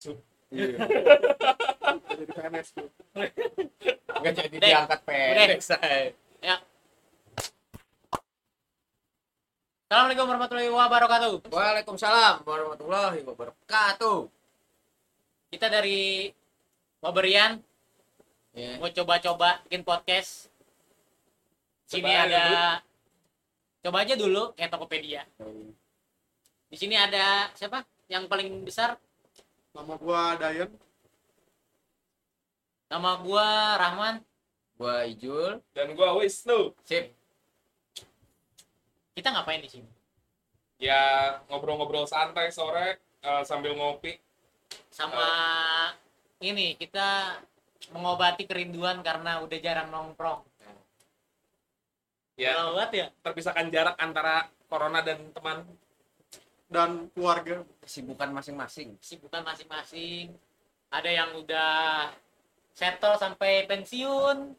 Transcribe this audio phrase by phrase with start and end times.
[0.00, 0.80] Iya.
[2.08, 2.88] Jadi PNS tuh.
[4.20, 4.60] Nggak jadi Dek.
[4.64, 5.66] diangkat PNS.
[6.40, 6.56] Ya.
[9.84, 11.30] Assalamualaikum warahmatullahi wabarakatuh.
[11.52, 14.18] Waalaikumsalam warahmatullahi wabarakatuh.
[15.52, 16.32] Kita dari
[17.04, 17.60] Waberian
[18.50, 18.80] Ya.
[18.82, 20.48] mau coba-coba bikin podcast.
[21.86, 22.44] Sini Coba ada
[23.84, 25.22] coba aja dulu kayak Tokopedia.
[26.70, 27.84] Di sini ada siapa?
[28.10, 28.98] Yang paling besar
[29.70, 30.70] Nama gua Dayan.
[32.90, 34.14] nama gua Rahman.
[34.74, 35.62] Gua Ijul.
[35.70, 37.14] dan gua Wisnu Sip.
[39.14, 39.90] Kita ngapain di sini?
[40.80, 44.16] ya ngobrol-ngobrol santai sore eh, sambil ngopi
[44.88, 45.28] Sama
[46.40, 47.36] ini kita
[47.92, 50.40] mengobati kerinduan karena udah jarang nongkrong.
[52.40, 53.12] ya ya?
[53.20, 55.68] terpisahkan jarak antara corona dan teman
[56.70, 57.66] dan keluarga.
[57.82, 58.94] Kesibukan masing-masing.
[59.02, 60.32] kesibukan masing-masing.
[60.90, 62.10] Ada yang udah
[62.74, 64.54] settle sampai pensiun,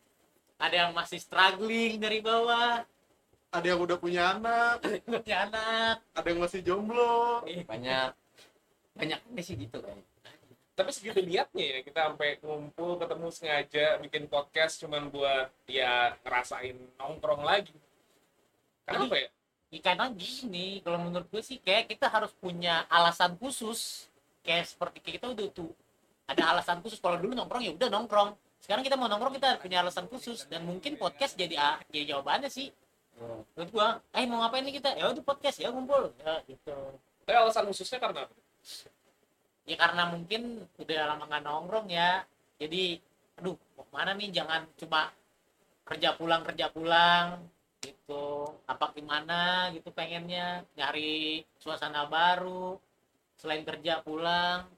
[0.59, 2.83] ada yang masih struggling dari bawah,
[3.51, 4.79] Ada yang udah punya anak,
[5.23, 5.99] punya anak.
[6.15, 7.43] ada yang masih jomblo.
[7.67, 8.15] Banyak
[8.91, 10.03] banyak ini sih gitu kayaknya.
[10.75, 16.75] tapi segitu niatnya ya kita sampai ngumpul ketemu sengaja bikin podcast cuman buat ya ngerasain
[16.99, 17.75] nongkrong lagi
[18.83, 19.29] kenapa ya
[19.71, 24.11] Ya, karena gini, kalau menurut gue sih kayak kita harus punya alasan khusus.
[24.43, 25.71] Kayak seperti kita udah tuh
[26.27, 26.99] ada alasan khusus.
[26.99, 28.35] Kalau dulu nongkrong ya udah nongkrong.
[28.59, 32.51] Sekarang kita mau nongkrong kita punya alasan khusus dan mungkin podcast jadi ah, jadi jawabannya
[32.51, 32.67] sih.
[33.55, 34.97] Menurut gua, eh mau ngapain nih kita?
[34.97, 36.11] Ya udah podcast ya ngumpul.
[36.19, 36.75] Ya gitu.
[37.21, 38.25] tapi alasan khususnya karena
[39.65, 42.25] ya karena mungkin udah lama nggak nongkrong ya
[42.57, 42.97] jadi
[43.39, 45.13] aduh mau ke mana nih jangan cuma
[45.85, 47.39] kerja pulang kerja pulang
[47.81, 48.55] gitu.
[48.69, 52.77] Apa gimana gitu pengennya nyari suasana baru
[53.35, 54.69] selain kerja pulang.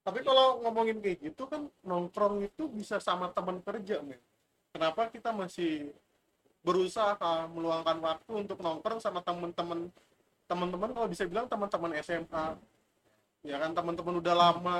[0.00, 4.22] Tapi kalau ngomongin kayak gitu kan nongkrong itu bisa sama teman kerja, men.
[4.70, 5.92] Kenapa kita masih
[6.62, 9.90] berusaha meluangkan waktu untuk nongkrong sama teman-teman?
[10.46, 12.56] Teman-teman kalau bisa bilang teman-teman SMA
[13.44, 14.78] ya kan teman-teman udah lama.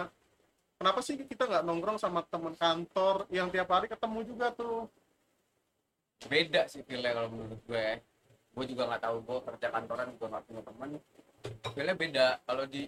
[0.81, 4.89] Kenapa sih kita nggak nongkrong sama teman kantor yang tiap hari ketemu juga tuh
[6.29, 7.87] Beda sih feelnya kalau menurut gue.
[8.51, 10.89] Gue juga nggak tahu gue kerja kantoran gue nggak punya teman.
[11.73, 12.29] Feelnya beda.
[12.45, 12.83] Kalau di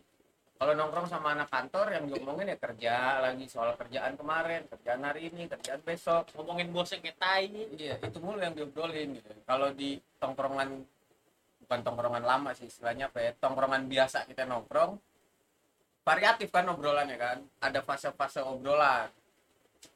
[0.63, 5.27] kalau nongkrong sama anak kantor yang diomongin ya kerja lagi soal kerjaan kemarin, kerjaan hari
[5.27, 6.31] ini, kerjaan besok.
[6.39, 9.27] ngomongin bos yang kayak tai Iya, itu mulu yang diobrolin gitu.
[9.43, 10.87] Kalau di tongkrongan
[11.67, 15.03] bukan tongkrongan lama sih istilahnya apa ya, tongkrongan biasa kita nongkrong
[16.07, 17.39] variatif kan obrolannya kan.
[17.59, 19.11] Ada fase-fase obrolan.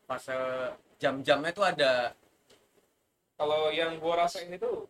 [0.06, 0.34] Fase
[0.98, 2.10] jam-jamnya itu ada
[3.38, 4.88] kalau yang gua rasain itu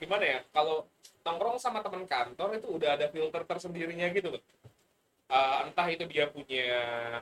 [0.00, 0.40] gimana ya?
[0.50, 0.88] Kalau
[1.24, 4.36] nongkrong sama teman kantor itu udah ada filter tersendirinya gitu
[5.24, 6.68] Eh, entah itu dia punya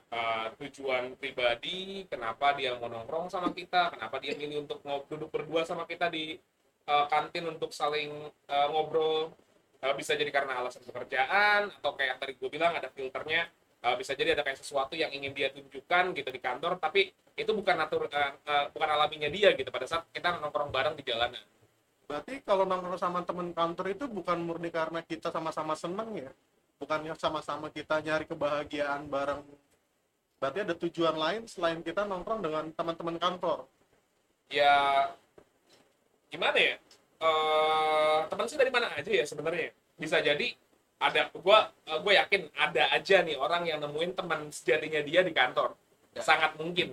[0.02, 5.62] eh, tujuan pribadi kenapa dia mau nongkrong sama kita kenapa dia milih untuk duduk berdua
[5.62, 6.34] sama kita di
[6.90, 8.10] eh, kantin untuk saling
[8.50, 9.30] eh, ngobrol.
[9.82, 13.46] Eh, bisa jadi karena alasan pekerjaan atau kayak tadi gue bilang ada filternya
[13.82, 17.50] Eh, bisa jadi ada kayak sesuatu yang ingin dia tunjukkan gitu di kantor tapi itu
[17.50, 19.74] bukan natur eh, eh, bukan alaminya dia gitu.
[19.74, 21.42] Pada saat kita nongkrong bareng di jalanan.
[22.06, 26.30] Berarti kalau nongkrong sama teman kantor itu bukan murni karena kita sama-sama seneng ya?
[26.78, 29.42] Bukannya sama-sama kita nyari kebahagiaan bareng?
[30.38, 33.66] Berarti ada tujuan lain selain kita nongkrong dengan teman-teman kantor?
[34.46, 35.10] Ya
[36.30, 36.76] gimana ya?
[37.18, 39.74] Eh teman sih dari mana aja ya sebenarnya?
[39.98, 40.54] Bisa jadi
[41.02, 45.34] ada gua eh, gua yakin ada aja nih orang yang nemuin teman sejatinya dia di
[45.34, 45.74] kantor.
[46.12, 46.20] Ya.
[46.20, 46.92] sangat mungkin.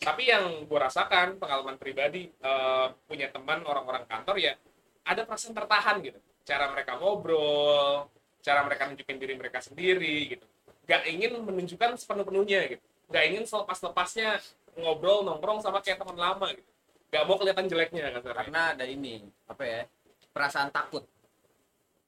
[0.00, 4.56] Tapi yang gua rasakan pengalaman pribadi eh, punya teman orang-orang kantor ya
[5.04, 6.18] ada perasaan tertahan gitu.
[6.48, 8.08] Cara mereka ngobrol
[8.40, 10.46] cara mereka nunjukin diri mereka sendiri gitu.
[10.88, 12.84] Nggak ingin menunjukkan sepenuh-penuhnya gitu.
[13.12, 14.40] Nggak ingin selepas-lepasnya
[14.80, 16.70] ngobrol nongkrong sama kayak teman lama gitu.
[17.12, 19.80] Nggak mau kelihatan jeleknya kasarnya karena ada ini apa ya
[20.32, 21.04] perasaan takut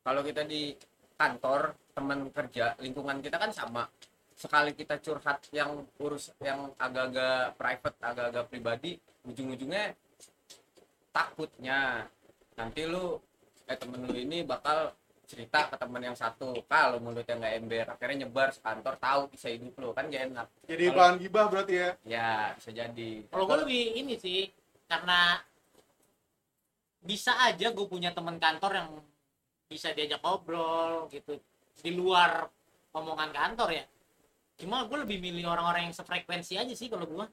[0.02, 0.74] kalau kita di
[1.14, 3.86] kantor teman kerja lingkungan kita kan sama.
[4.34, 9.94] Sekali kita curhat yang urus yang agak-agak private agak-agak pribadi ujung-ujungnya
[11.14, 12.10] takutnya.
[12.58, 13.22] Nanti lu
[13.70, 14.90] eh temen lu ini bakal
[15.30, 16.58] cerita ke teman yang satu.
[16.66, 20.48] Kalau mulutnya nggak ember akhirnya nyebar sekantor tahu bisa hidup lu kan gak enak.
[20.66, 21.90] Jadi Kalau- bahan gibah berarti ya?
[22.02, 23.10] Ya bisa jadi.
[23.30, 24.50] Kalau gue lebih ini sih
[24.90, 25.38] karena
[27.02, 28.90] bisa aja gue punya teman kantor yang
[29.72, 31.40] bisa diajak ngobrol gitu.
[31.80, 32.46] Di luar
[32.92, 33.84] omongan kantor ya.
[34.60, 37.26] Cuma gue lebih milih orang-orang yang sefrekuensi aja sih kalau gue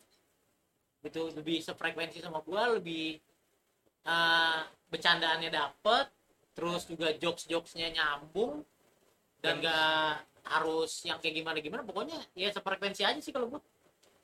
[0.99, 3.15] gitu lebih sefrekuensi sama gue lebih
[4.03, 4.59] eh,
[4.91, 6.11] bercandaannya dapet
[6.51, 8.67] terus juga jokes jokesnya nyambung
[9.39, 13.61] dan gak harus yang kayak gimana gimana pokoknya ya sefrekuensi aja sih kalau gue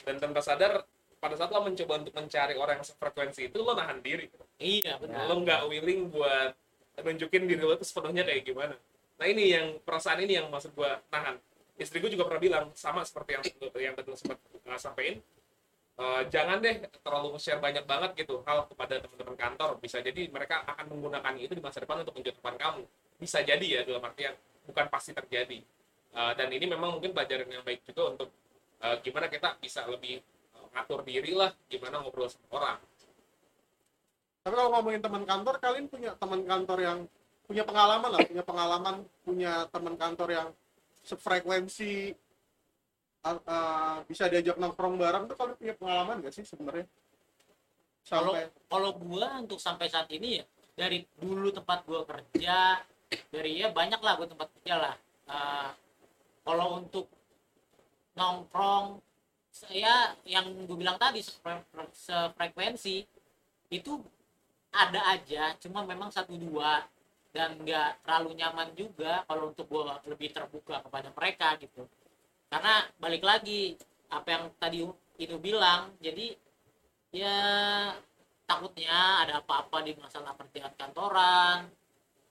[0.04, 0.84] dan tanpa sadar
[1.26, 4.30] pada saat lo mencoba untuk mencari orang yang sefrekuensi itu lo nahan diri.
[4.62, 5.26] Iya benar.
[5.26, 6.54] Lo nggak willing buat
[7.02, 8.76] nunjukin diri lo tuh sepenuhnya kayak gimana.
[9.16, 11.40] Nah ini yang perasaan ini yang maksud gua nahan.
[11.76, 13.44] Istri gue juga pernah bilang sama seperti yang
[13.92, 15.20] yang tadi sempat uh, sampein
[15.96, 19.80] Uh, jangan deh terlalu share banyak banget gitu hal kepada teman-teman kantor.
[19.80, 22.84] Bisa jadi mereka akan menggunakan itu di masa depan untuk menjatuhkan kamu.
[23.16, 24.36] Bisa jadi ya dalam artian
[24.68, 25.64] bukan pasti terjadi.
[26.12, 28.30] Uh, dan ini memang mungkin pelajaran yang baik juga untuk
[28.84, 30.20] uh, gimana kita bisa lebih
[30.60, 32.80] uh, ngatur diri lah gimana ngobrol sama orang
[34.46, 37.00] tapi kalau ngomongin teman kantor kalian punya teman kantor yang
[37.50, 38.96] punya pengalaman lah punya pengalaman
[39.26, 40.48] punya teman kantor yang
[41.02, 42.14] sefrekuensi
[43.26, 46.86] uh, uh, bisa diajak nongkrong bareng tuh kalian punya pengalaman gak sih sebenarnya?
[48.06, 50.46] Kalau sampai kalau gua untuk sampai saat ini ya
[50.78, 52.86] dari dulu tempat gua kerja
[53.34, 54.96] dari ya banyak lah gua tempat kerja lah.
[55.26, 55.70] Eh,
[56.46, 57.10] kalau untuk
[58.14, 59.02] nongkrong
[59.50, 61.64] saya yang gue bilang tadi sefre-
[61.96, 63.08] sefrekuensi
[63.72, 63.92] itu
[64.76, 66.84] ada aja cuma memang satu dua.
[67.36, 71.84] Dan nggak terlalu nyaman juga kalau untuk gua lebih terbuka kepada mereka gitu.
[72.48, 73.76] Karena balik lagi
[74.08, 74.88] apa yang tadi
[75.20, 76.32] itu bilang jadi
[77.12, 77.40] ya
[78.48, 81.68] takutnya ada apa-apa di masalah pertigaan kantoran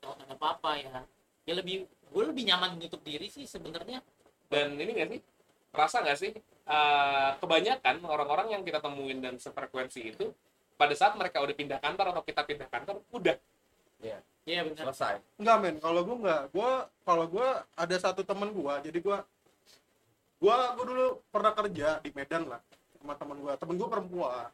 [0.00, 0.96] atau ada apa-apa ya.
[1.44, 4.00] Ya lebih gue lebih nyaman menutup diri sih sebenarnya.
[4.48, 5.20] Dan ini nggak sih?
[5.74, 6.32] Rasa nggak sih?
[6.64, 10.32] Eh, kebanyakan orang-orang yang kita temuin dan sefrekuensi itu
[10.74, 13.36] pada saat mereka udah pindah kantor atau kita pindah kantor udah.
[14.02, 14.18] Iya.
[14.44, 14.92] Benar.
[14.92, 15.24] Selesai.
[15.40, 16.70] Enggak men, kalau gue enggak, gue
[17.08, 17.48] kalau gue
[17.80, 19.16] ada satu temen gue, jadi gue
[20.44, 22.60] gue gue dulu pernah kerja di Medan lah
[23.00, 24.52] sama temen gue, temen gue perempuan,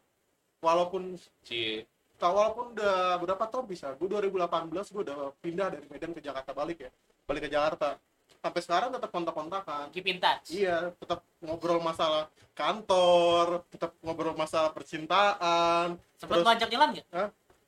[0.62, 1.82] walaupun Cie.
[2.22, 6.86] walaupun udah berapa tahun bisa, gue 2018 gue udah pindah dari Medan ke Jakarta balik
[6.86, 6.90] ya,
[7.26, 7.98] balik ke Jakarta,
[8.40, 10.48] sampai sekarang tetap kontak-kontakan, keep in touch.
[10.48, 12.26] Iya tetap ngobrol masalah
[12.56, 17.06] kantor, tetap ngobrol masalah percintaan, sempat ngajak jalan nggak?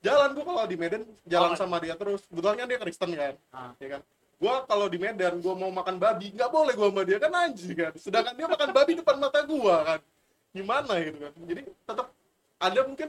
[0.03, 1.59] Jalan gue kalau di Medan jalan Oh.
[1.61, 2.27] sama dia terus.
[2.27, 3.71] Kebetulan kan dia Kristen kan Ah.
[3.79, 4.03] ya kan?
[4.43, 7.77] Gue kalau di Medan gue mau makan babi nggak boleh gue sama dia kan anjing
[7.79, 7.93] kan?
[7.95, 10.01] Sedangkan dia makan babi depan mata gue kan.
[10.51, 11.33] Gimana gitu kan?
[11.47, 12.07] Jadi tetap
[12.59, 13.09] ada mungkin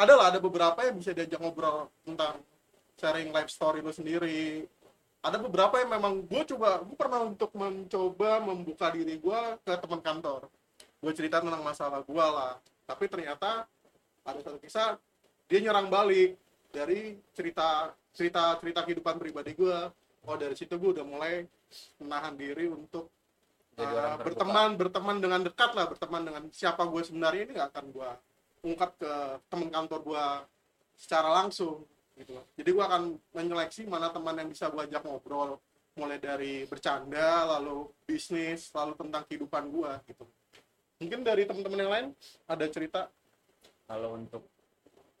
[0.00, 2.40] ada lah ada beberapa yang bisa diajak ngobrol tentang
[2.96, 4.64] sharing life story lu sendiri
[5.20, 10.00] ada beberapa yang memang gue coba gue pernah untuk mencoba membuka diri gue ke teman
[10.00, 10.48] kantor.
[11.00, 12.56] Gue cerita tentang masalah gue lah.
[12.88, 13.68] Tapi ternyata
[14.24, 14.96] ada satu kisah
[15.50, 16.38] dia nyerang balik
[16.70, 19.78] dari cerita cerita cerita kehidupan pribadi gue
[20.26, 21.42] oh dari situ gue udah mulai
[21.98, 23.10] menahan diri untuk
[23.74, 27.86] Jadi uh, berteman berteman dengan dekat lah berteman dengan siapa gue sebenarnya ini nggak akan
[27.90, 28.10] gue
[28.70, 29.12] ungkap ke
[29.48, 30.24] teman kantor gue
[31.00, 31.82] secara langsung
[32.20, 32.36] gitu.
[32.36, 32.44] Loh.
[32.52, 33.02] jadi gue akan
[33.32, 35.56] menyeleksi mana teman yang bisa gue ajak ngobrol
[35.96, 40.24] mulai dari bercanda lalu bisnis lalu tentang kehidupan gue gitu.
[41.00, 42.06] Mungkin dari teman-teman yang lain
[42.44, 43.08] ada cerita?
[43.88, 44.44] Kalau untuk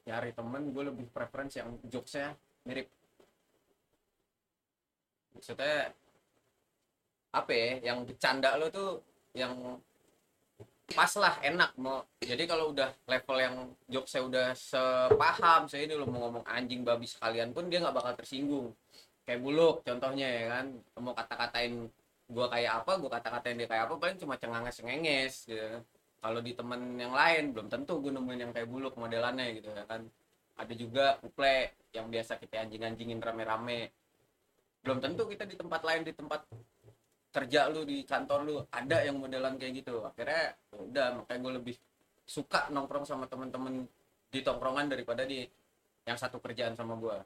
[0.04, 2.36] nyari temen gue lebih preference yang jokesnya
[2.68, 2.86] mirip.
[5.34, 5.90] Maksudnya
[7.30, 8.90] apa ya yang bercanda lo tuh
[9.32, 9.78] yang
[10.90, 13.54] pas lah enak mau jadi kalau udah level yang
[13.86, 18.12] jokesnya udah sepaham saya ini lo mau ngomong anjing babi sekalian pun dia nggak bakal
[18.18, 18.74] tersinggung.
[19.24, 20.66] Kayak buluk contohnya ya kan
[20.98, 21.86] mau kata-katain
[22.30, 25.78] gua kayak apa gua kata-katain dia kayak apa paling cuma cenganges cengenges gitu.
[26.20, 29.88] Kalau di temen yang lain belum tentu gue nemuin yang kayak buluk modelannya gitu ya
[29.88, 30.04] kan.
[30.60, 33.88] Ada juga kuple yang biasa kita anjing-anjingin rame-rame.
[34.84, 36.44] Belum tentu kita di tempat lain di tempat
[37.30, 40.02] kerja lu di kantor lu ada yang modelan kayak gitu.
[40.02, 41.76] Akhirnya ya udah makanya gue lebih
[42.26, 43.86] suka nongkrong sama temen-temen
[44.30, 45.42] di tongkrongan daripada di
[46.06, 47.18] yang satu kerjaan sama gue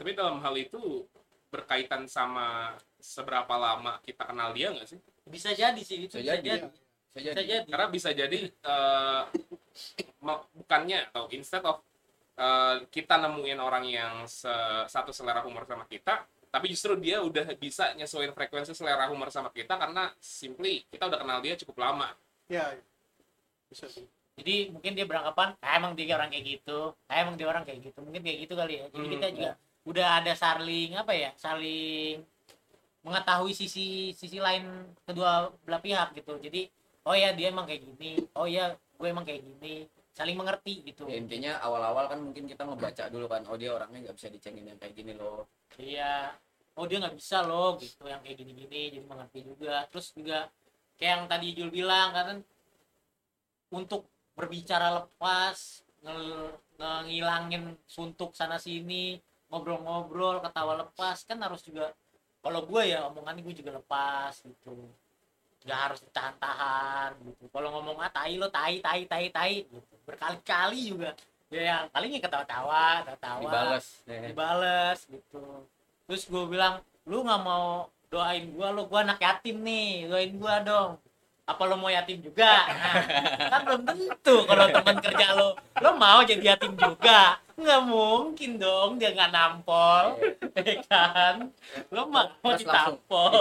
[0.00, 1.04] tapi dalam hal itu
[1.52, 4.96] berkaitan sama seberapa lama kita kenal dia nggak sih?
[5.28, 6.68] Bisa jadi sih itu Bisa bisa jadi, jadi.
[7.12, 7.44] Saya bisa jadi.
[7.44, 7.68] Jadi.
[7.68, 9.22] Karena bisa jadi eh,
[10.24, 11.84] ma- bukannya atau instead of
[12.40, 17.46] eh, kita nemuin orang yang se- satu selera humor sama kita tapi justru dia udah
[17.54, 22.10] bisa nyesuaiin frekuensi selera humor sama kita karena simply kita udah kenal dia cukup lama.
[22.50, 22.74] Ya
[23.70, 24.02] bisa sih.
[24.34, 26.90] Jadi mungkin dia beranggapan ah, emang dia orang kayak gitu.
[27.06, 27.98] Ah, emang dia orang kayak gitu.
[28.02, 28.86] Mungkin kayak gitu kali ya.
[28.90, 29.50] Jadi Hmm, kita juga
[29.86, 32.20] udah ada saling apa ya saling
[33.00, 36.34] mengetahui sisi sisi lain kedua belah pihak gitu.
[36.42, 36.66] Jadi
[37.06, 38.26] oh ya dia emang kayak gini.
[38.34, 39.86] Oh ya gue emang kayak gini.
[40.10, 41.06] Saling mengerti gitu.
[41.06, 44.66] Ya, intinya awal-awal kan mungkin kita ngebaca dulu kan oh dia orangnya nggak bisa dicengin
[44.66, 45.46] yang kayak gini loh
[45.78, 46.34] iya.
[46.78, 49.84] Oh dia nggak bisa loh gitu yang kayak gini-gini jadi mengerti juga.
[49.90, 50.48] Terus juga
[50.96, 52.38] kayak yang tadi Jul bilang kan
[53.70, 56.58] untuk berbicara lepas ngel-
[57.06, 59.20] ngilangin suntuk sana sini
[59.52, 61.92] ngobrol-ngobrol ketawa lepas kan harus juga
[62.40, 64.88] kalau gue ya omongannya gue juga lepas gitu.
[65.60, 67.44] Nggak harus ditahan-tahan gitu.
[67.52, 69.94] Kalau ngomong ah tai lo tai tai tai tai gitu.
[70.08, 71.12] Berkali-kali juga
[71.50, 74.22] ya yang palingnya ketawa-tawa ketawa dibales ya.
[74.30, 75.66] dibales gitu.
[76.06, 76.78] Terus gue bilang
[77.10, 78.74] lu nggak mau doain gua?
[78.74, 80.98] Lo gua anak yatim nih doain gua dong.
[81.46, 82.70] Apa lo mau yatim juga?
[82.70, 82.94] Nah,
[83.50, 87.42] kan belum tentu kalau teman kerja lo lo mau jadi yatim juga?
[87.58, 90.18] Nggak mungkin dong dia nggak nampol
[90.54, 91.50] ya kan?
[91.90, 93.34] Lo mau Terus langsung, ditampol.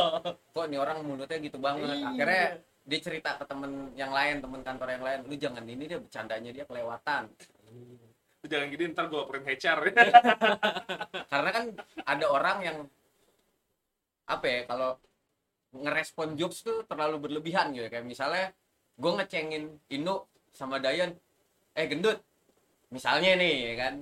[0.54, 1.94] Kok nih orang mulutnya gitu banget?
[1.94, 2.10] Iya.
[2.10, 2.46] akhirnya
[2.89, 6.50] dia cerita ke temen yang lain temen kantor yang lain lu jangan ini dia bercandanya
[6.50, 7.29] dia kelewatan.
[8.41, 9.77] Lu jangan gini ntar gue laporin HR
[11.31, 11.65] karena kan
[12.10, 12.77] ada orang yang
[14.25, 14.98] apa ya kalau
[15.69, 17.86] ngerespon jokes tuh terlalu berlebihan gitu.
[17.93, 18.50] Kayak misalnya
[18.98, 21.13] gue ngecengin Inu sama Dayan
[21.77, 22.17] eh gendut
[22.89, 23.93] misalnya nih ya kan.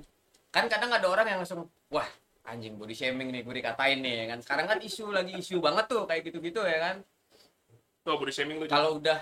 [0.47, 2.07] Kan kadang ada orang yang langsung wah
[2.47, 4.39] anjing body shaming nih gue dikatain nih ya kan.
[4.39, 7.03] Sekarang kan isu lagi isu banget tuh kayak gitu-gitu ya kan
[8.07, 9.19] tuh body shaming lu kalau udah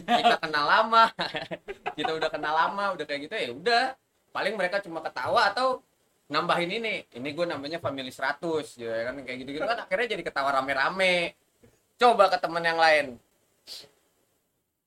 [0.00, 1.12] kita kenal lama
[2.00, 3.84] kita udah kenal lama udah kayak gitu ya udah.
[4.34, 5.84] Paling mereka cuma ketawa atau
[6.26, 7.06] nambahin ini.
[7.06, 8.42] Ini gue namanya family 100
[8.80, 11.36] gitu ya kan kayak gitu gitu kan akhirnya jadi ketawa rame-rame.
[12.00, 13.06] Coba ke temen yang lain.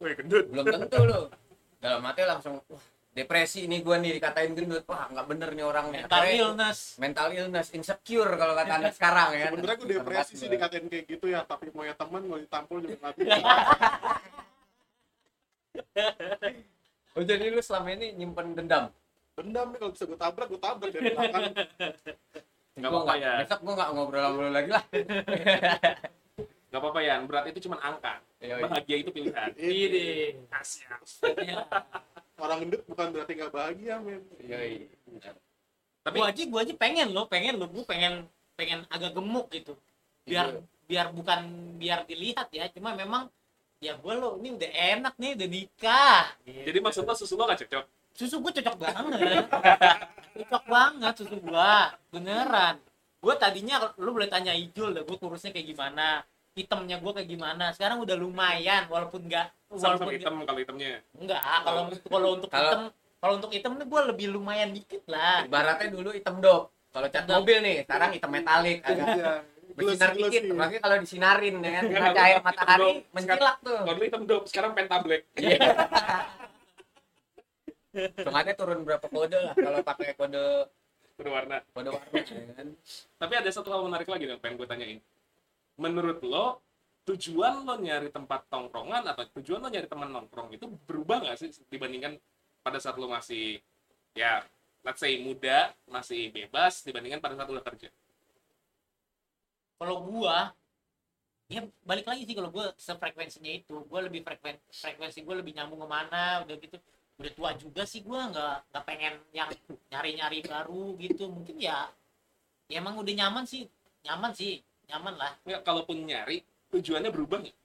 [0.03, 0.45] Woi gendut.
[0.51, 1.31] Belum tentu lo
[1.79, 4.85] dalam hati langsung wah depresi ini gue nih dikatain gendut.
[4.85, 6.05] Wah nggak bener nih orangnya.
[6.05, 6.79] Mental Akhirnya illness.
[7.01, 9.47] Mental illness insecure kalau kata anak sekarang ya.
[9.49, 12.95] Sebenarnya gue depresi sih dikatain kayak gitu ya tapi mau ya teman mau ditampol juga
[13.01, 13.35] nggak bisa.
[17.17, 18.93] Oh jadi lu selama ini nyimpen dendam?
[19.33, 21.49] Dendam nih kalau bisa gue tabrak gue tabrak dari belakang.
[22.77, 24.83] Nggak apa-apa ya besok gue nggak ngobrol sama lu lagi lah.
[26.67, 28.21] Nggak apa-apa ya berat itu cuma angka.
[28.37, 29.49] Bahagia itu pilihan.
[29.57, 31.01] Ini Asyik.
[32.37, 34.21] Orang gendut bukan berarti nggak bahagia men.
[34.41, 34.89] Yoi.
[36.05, 38.23] tapi gua aja gua aja pengen lo pengen lo gua pengen
[38.55, 39.73] pengen agak gemuk gitu.
[40.23, 40.61] Biar Iya.
[40.87, 41.39] biar bukan
[41.75, 43.27] biar dilihat ya cuma memang
[43.83, 46.23] ya gua lo ini udah enak nih udah nikah.
[46.45, 47.85] Jadi maksud lo susu lo gak cocok?
[48.15, 49.45] Susu gua cocok banget.
[50.37, 52.79] Cocok banget susu gua beneran.
[53.19, 56.23] Gua tadinya lu boleh tanya Ijul dah gua kurusnya kayak gimana
[56.57, 57.69] hitamnya gua kayak gimana.
[57.71, 62.65] Sekarang udah lumayan walaupun enggak sama-sama walaupun hitam kalau hitamnya enggak kalau kalau untuk Kalau-
[62.65, 62.81] hitam
[63.17, 65.45] kalau untuk hitam nih gua lebih lumayan dikit lah.
[65.45, 69.33] Ibaratnya dulu hitam dop kalau cat mobil nih sekarang hitam metalik agak Iya.
[69.77, 70.43] bersinar Glossy, dikit.
[70.49, 71.83] apalagi kalau disinarin ya kan?
[71.85, 73.79] Iya, kena cahaya hitam matahari mencilak tuh.
[73.85, 75.21] Kalau hitam dop sekarang penta black.
[77.93, 80.43] Hitungannya turun berapa kode lah kalau pakai kode
[81.17, 82.67] berwarna kode warna ya kan.
[83.17, 84.99] tapi ada satu hal menarik lagi yang pengen gue tanyain
[85.77, 86.61] menurut lo
[87.07, 91.49] tujuan lo nyari tempat tongkrongan atau tujuan lo nyari teman nongkrong itu berubah nggak sih
[91.71, 92.19] dibandingkan
[92.65, 93.63] pada saat lo masih
[94.11, 94.43] ya
[94.83, 97.89] let's say muda masih bebas dibandingkan pada saat lo kerja?
[99.77, 100.51] Kalau gua
[101.47, 103.83] ya balik lagi sih kalau gua sefrekuensinya itu.
[103.87, 106.77] Gua lebih frekuen frekuensi gua lebih nyambung ke mana udah gitu.
[107.17, 109.49] Udah tua juga sih gua nggak nggak pengen yang
[109.93, 111.29] nyari-nyari baru gitu.
[111.29, 111.87] Mungkin ya
[112.67, 113.63] ya emang udah nyaman sih
[114.03, 115.31] nyaman sih nyaman lah.
[115.43, 117.57] Nggak kalaupun nyari tujuannya berubah nggak?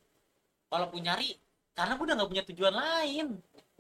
[0.73, 1.29] Walaupun nyari
[1.73, 3.27] karena gua udah nggak punya tujuan lain.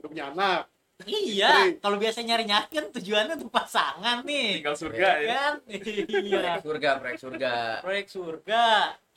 [0.00, 0.62] Udah punya anak.
[1.02, 4.62] Iya kalau biasa nyari nyari kan tujuannya tuh pasangan nih.
[4.62, 5.26] Tinggal surga ya.
[5.28, 5.54] kan?
[6.22, 6.38] Iya.
[6.38, 7.52] Proyek surga proyek surga.
[7.82, 8.64] Proyek surga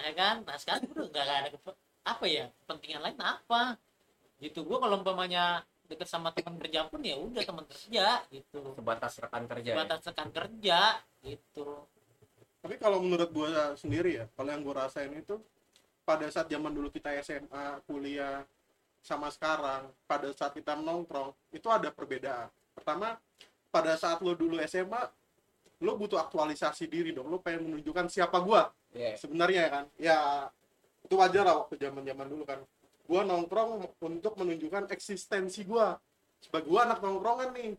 [0.02, 0.36] ya kan?
[0.44, 1.50] Nah sekarang gue udah gak ada
[2.06, 3.78] apa ya kepentingan lain apa?
[4.42, 8.62] Gitu gue kalau umpamanya deket sama teman kerja pun ya udah teman kerja gitu.
[8.74, 9.78] Sebatas rekan kerja ya.
[9.78, 10.80] batas tekan kerja
[11.22, 11.86] gitu
[12.66, 13.46] tapi kalau menurut gue
[13.78, 15.38] sendiri ya kalau yang gue rasain itu
[16.02, 18.42] pada saat zaman dulu kita SMA kuliah
[19.06, 22.50] sama sekarang pada saat kita nongkrong itu ada perbedaan.
[22.74, 23.22] Pertama
[23.70, 24.98] pada saat lo dulu SMA
[25.86, 27.30] lo butuh aktualisasi diri dong.
[27.30, 28.74] Lo pengen menunjukkan siapa gua.
[28.98, 29.14] Iya.
[29.14, 29.86] sebenarnya ya kan?
[30.02, 30.18] Ya
[31.06, 32.66] itu wajar lah waktu zaman zaman dulu kan.
[33.06, 36.02] Gua nongkrong untuk menunjukkan eksistensi gua.
[36.42, 37.78] Sebagai gua anak nongkrongan nih.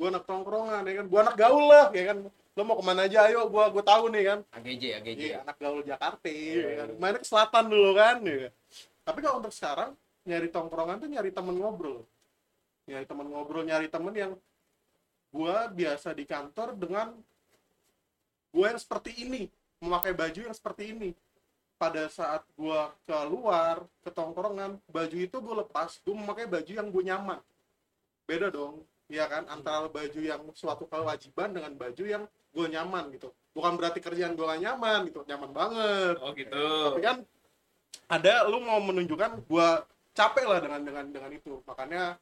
[0.00, 1.06] Gua anak nongkrongan ya kan?
[1.12, 2.18] Gua anak gaul lah ya kan
[2.52, 5.56] lo mau ke mana aja ayo gua gua tahu nih kan AGJ AGJ Iya, anak
[5.56, 6.88] gaul Jakarta, ya kan.
[6.92, 7.00] iya.
[7.00, 8.48] Mainnya ke selatan dulu kan, ya.
[9.02, 12.04] Tapi kalau untuk sekarang nyari tongkrongan tuh nyari temen ngobrol.
[12.84, 14.32] Nyari temen ngobrol, nyari temen yang
[15.32, 17.16] gua biasa di kantor dengan
[18.52, 19.48] gua yang seperti ini,
[19.80, 21.10] memakai baju yang seperti ini.
[21.80, 27.02] Pada saat gua keluar ke tongkrongan, baju itu gua lepas, gua memakai baju yang gua
[27.02, 27.40] nyaman.
[28.28, 29.44] Beda dong, ya kan?
[29.52, 33.28] Antara baju yang suatu kewajiban dengan baju yang gue nyaman gitu.
[33.52, 36.16] Bukan berarti kerjaan gue gak nyaman gitu nyaman banget.
[36.24, 36.96] Oh gitu.
[36.96, 37.18] Tapi kan
[38.08, 39.68] ada lu mau menunjukkan gue
[40.16, 41.60] capek lah dengan dengan dengan itu.
[41.68, 42.16] Makanya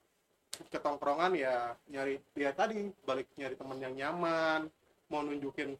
[0.69, 4.69] ketongkrongan ya nyari ya tadi balik nyari teman yang nyaman
[5.09, 5.79] mau nunjukin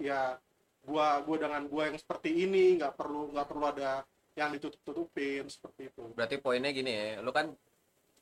[0.00, 0.40] ya
[0.82, 4.02] gua gua dengan gua yang seperti ini nggak perlu nggak perlu ada
[4.36, 6.02] yang ditutup tutupin seperti itu.
[6.16, 7.52] Berarti poinnya gini ya lu kan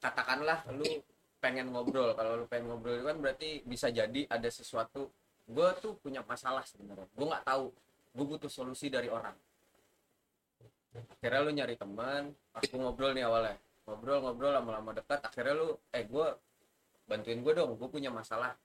[0.03, 0.85] katakanlah lu
[1.45, 2.17] pengen ngobrol.
[2.17, 5.13] Kalau lu pengen ngobrol itu kan berarti bisa jadi ada sesuatu.
[5.45, 7.05] Gue tuh punya masalah sebenarnya.
[7.13, 7.69] Gue nggak tahu.
[8.17, 9.37] Gue butuh solusi dari orang.
[10.97, 13.61] Akhirnya lu nyari teman aku ngobrol nih awalnya.
[13.85, 15.21] Ngobrol ngobrol lama-lama dekat.
[15.21, 16.27] Akhirnya lu eh gue
[17.05, 17.77] bantuin gue dong.
[17.77, 18.57] Gue punya masalah.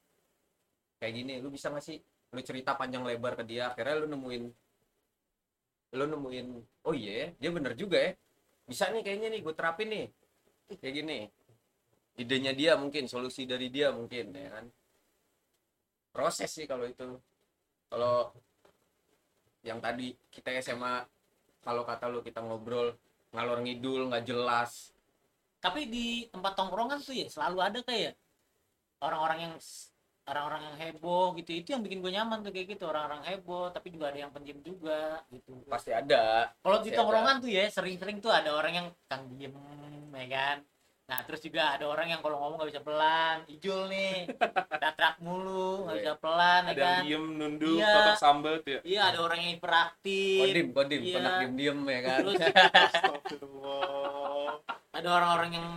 [1.03, 1.33] Kayak gini.
[1.43, 1.99] Lu bisa nggak sih
[2.31, 3.75] lu cerita panjang lebar ke dia?
[3.75, 4.43] Akhirnya lu nemuin
[5.89, 6.47] lu nemuin
[6.85, 8.11] oh iya ya, dia bener juga ya.
[8.69, 10.05] Bisa nih kayaknya nih gue terapin nih.
[10.79, 11.19] Kayak gini
[12.19, 14.65] idenya dia mungkin solusi dari dia mungkin ya kan?
[16.11, 17.15] Proses sih kalau itu.
[17.89, 18.35] Kalau
[19.63, 21.07] yang tadi kita SMA
[21.63, 22.95] kalau kata lu kita ngobrol
[23.31, 24.91] ngalor ngidul nggak jelas.
[25.63, 28.15] Tapi di tempat tongkrongan tuh ya selalu ada kayak
[29.03, 29.53] orang-orang yang
[30.29, 31.51] orang-orang yang heboh gitu.
[31.55, 32.83] Itu yang bikin gue nyaman tuh kayak gitu.
[32.87, 35.55] Orang-orang heboh tapi juga ada yang pendiam juga gitu.
[35.71, 36.51] Pasti ada.
[36.59, 39.55] Kalau di tongkrongan tuh ya sering-sering tuh ada orang yang kan diem
[40.19, 40.57] ya kan
[41.09, 43.37] nah terus juga ada orang yang kalau ngomong nggak bisa pelan.
[43.49, 44.29] Ijul nih.
[44.77, 47.01] Datrak mulu nggak bisa pelan ya ada yang kan?
[47.03, 47.89] diem nunduk Iya.
[47.97, 48.79] totok sambet ya.
[48.85, 50.39] Iya ada orang yang hiperaktif.
[50.45, 51.13] Kodim kodim Iya.
[51.17, 52.17] pernah diem diem ya kan?
[52.21, 52.37] Terus
[52.93, 54.51] Astagfirullah.
[54.93, 55.67] Ada orang-orang yang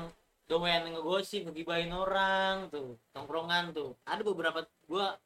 [0.44, 3.00] domain ngegosip ngegibahin orang tuh.
[3.10, 3.96] Tongkrongan tuh.
[4.04, 5.16] Ada beberapa gua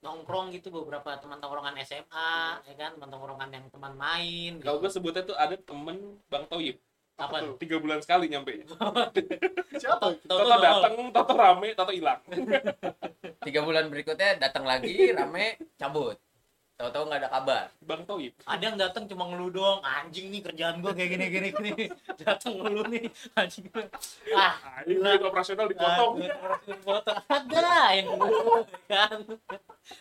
[0.00, 2.32] nongkrong gitu beberapa teman tongkrongan SMA
[2.64, 2.92] ya kan?
[2.92, 4.96] Teman tongkrongan yang teman main kalau gue gitu.
[4.96, 6.76] sebutnya tuh ada temen bang Toyib
[7.20, 7.54] apa tuh?
[7.60, 8.64] tiga bulan sekali nyampe.
[8.64, 9.12] Siapa?
[10.16, 10.26] Itu?
[10.26, 12.20] Toto Toto datang Toto rame Toto hilang.
[13.46, 16.16] Tiga bulan berikutnya datang lagi rame cabut.
[16.80, 17.64] Tahu-tahu nggak ada kabar.
[17.84, 19.84] Bang Toyib ada yang datang cuma ngeluh doang.
[19.84, 21.84] Anjing nih kerjaan gua kayak gini gini gini.
[22.24, 23.04] Datang ngeluh nih
[23.36, 23.68] anjing.
[24.32, 26.24] Ah Ayo duit operasional dipotong.
[26.64, 27.16] Dipotong.
[27.28, 29.18] ada yang ngeluh kan?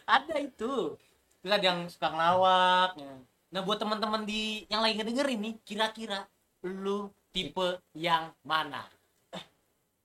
[0.08, 0.96] Ada itu.
[1.44, 2.92] Terus ada yang suka ngelawak.
[2.96, 3.12] Ya.
[3.50, 6.32] nah buat teman-teman di yang lagi ngedengerin nih kira-kira
[6.66, 8.84] lu tipe yang mana?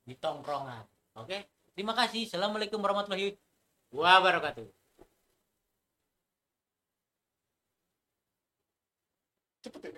[0.05, 0.85] Di tongkrongan
[1.19, 1.38] oke?
[1.75, 2.31] Terima kasih.
[2.31, 3.35] Assalamualaikum warahmatullahi
[3.90, 4.69] wabarakatuh.
[9.64, 9.90] Cepet ya